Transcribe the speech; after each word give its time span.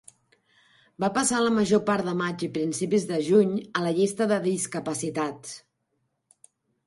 Va 1.03 1.09
passar 1.17 1.41
la 1.41 1.51
major 1.57 1.81
part 1.89 2.07
de 2.07 2.13
maig 2.21 2.45
i 2.47 2.49
principis 2.55 3.05
de 3.11 3.19
juny 3.29 3.53
a 3.81 3.85
la 3.87 3.91
llista 3.99 4.29
de 4.31 4.39
discapacitats. 4.49 5.53